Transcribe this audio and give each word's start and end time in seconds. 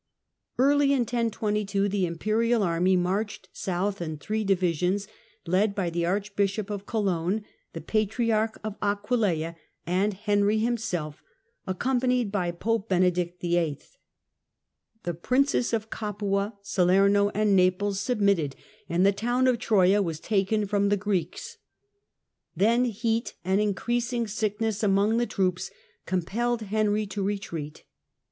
Early 0.57 0.93
in 0.93 1.01
1022 1.01 1.87
the 1.87 2.07
imperial 2.07 2.63
army 2.63 2.95
marched 2.95 3.49
south 3.53 4.01
in 4.01 4.17
three 4.17 4.43
divisions, 4.43 5.07
led 5.45 5.75
by 5.75 5.91
the 5.91 6.07
Arch 6.07 6.35
Iishop 6.35 6.71
of 6.71 6.87
Cologne, 6.87 7.45
the 7.73 7.81
Patriarch 7.81 8.59
of 8.63 8.79
.Aquileia, 8.81 9.55
and 9.85 10.15
Henry 10.15 10.65
imself, 10.65 11.21
accompanied 11.67 12.31
by 12.31 12.49
Pope 12.49 12.89
Benedict 12.89 13.39
VIII. 13.41 13.77
The 15.03 15.13
rinces 15.13 15.71
of 15.71 15.91
Capua, 15.91 16.57
Salerno, 16.63 17.29
and 17.35 17.55
Naples 17.55 17.99
submitted, 17.99 18.55
and 18.89 19.05
he 19.05 19.11
town 19.11 19.45
of 19.45 19.59
Troja 19.59 20.01
was 20.01 20.19
taken 20.19 20.65
from 20.65 20.89
the 20.89 20.97
Greeks. 20.97 21.59
Then 22.55 22.87
eat 23.03 23.35
and 23.45 23.61
increasing 23.61 24.25
sickness 24.27 24.81
among 24.81 25.17
the 25.17 25.27
troops 25.27 25.69
compelled 26.07 26.71
lenry 26.71 27.05
to 27.11 27.21
retreat. 27.21 27.83